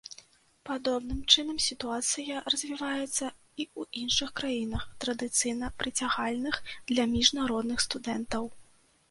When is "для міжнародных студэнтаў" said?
6.95-8.51